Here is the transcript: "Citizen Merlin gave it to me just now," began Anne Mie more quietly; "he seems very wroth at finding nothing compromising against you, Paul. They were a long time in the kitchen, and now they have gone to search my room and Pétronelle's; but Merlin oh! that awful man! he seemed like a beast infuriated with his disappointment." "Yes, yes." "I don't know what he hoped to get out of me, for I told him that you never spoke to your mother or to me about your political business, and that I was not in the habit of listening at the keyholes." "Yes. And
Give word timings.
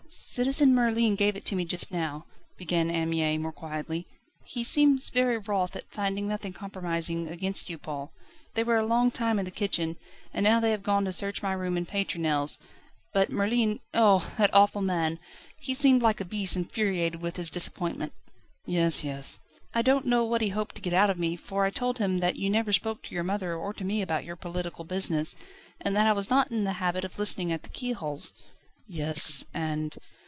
"Citizen 0.13 0.75
Merlin 0.75 1.15
gave 1.15 1.37
it 1.37 1.45
to 1.45 1.55
me 1.55 1.63
just 1.63 1.89
now," 1.89 2.25
began 2.57 2.91
Anne 2.91 3.09
Mie 3.11 3.37
more 3.37 3.53
quietly; 3.53 4.05
"he 4.43 4.61
seems 4.61 5.09
very 5.09 5.37
wroth 5.37 5.73
at 5.73 5.89
finding 5.89 6.27
nothing 6.27 6.51
compromising 6.51 7.29
against 7.29 7.69
you, 7.69 7.77
Paul. 7.77 8.11
They 8.53 8.63
were 8.65 8.75
a 8.77 8.85
long 8.85 9.11
time 9.11 9.39
in 9.39 9.45
the 9.45 9.51
kitchen, 9.51 9.95
and 10.33 10.43
now 10.43 10.59
they 10.59 10.71
have 10.71 10.83
gone 10.83 11.05
to 11.05 11.13
search 11.13 11.41
my 11.41 11.53
room 11.53 11.77
and 11.77 11.87
Pétronelle's; 11.87 12.59
but 13.13 13.29
Merlin 13.29 13.79
oh! 13.93 14.29
that 14.37 14.53
awful 14.53 14.81
man! 14.81 15.17
he 15.61 15.73
seemed 15.73 16.01
like 16.01 16.19
a 16.19 16.25
beast 16.25 16.57
infuriated 16.57 17.21
with 17.21 17.37
his 17.37 17.49
disappointment." 17.49 18.11
"Yes, 18.65 19.05
yes." 19.05 19.39
"I 19.73 19.81
don't 19.81 20.05
know 20.05 20.25
what 20.25 20.41
he 20.41 20.49
hoped 20.49 20.75
to 20.75 20.81
get 20.81 20.93
out 20.93 21.09
of 21.09 21.19
me, 21.19 21.37
for 21.37 21.63
I 21.63 21.69
told 21.69 21.99
him 21.99 22.19
that 22.19 22.35
you 22.35 22.49
never 22.49 22.73
spoke 22.73 23.01
to 23.03 23.15
your 23.15 23.23
mother 23.23 23.55
or 23.55 23.73
to 23.75 23.85
me 23.85 24.01
about 24.01 24.25
your 24.25 24.35
political 24.35 24.83
business, 24.83 25.35
and 25.79 25.95
that 25.95 26.07
I 26.07 26.11
was 26.13 26.29
not 26.29 26.51
in 26.51 26.65
the 26.65 26.73
habit 26.83 27.05
of 27.05 27.17
listening 27.17 27.53
at 27.53 27.63
the 27.63 27.69
keyholes." 27.69 28.33
"Yes. 28.87 29.45
And 29.53 29.95